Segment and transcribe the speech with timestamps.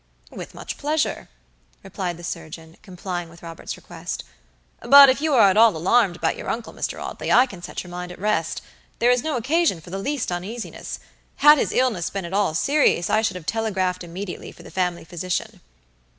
[0.31, 1.29] "With much pleasure,"
[1.83, 4.23] replied the surgeon, complying with Robert's request;
[4.81, 6.99] "but if you are at all alarmed about your uncle, Mr.
[6.99, 8.63] Audley, I can set your mind at rest.
[8.97, 10.97] There is no occasion for the least uneasiness.
[11.35, 15.03] Had his illness been at all serious I should have telegraphed immediately for the family
[15.05, 15.61] physician."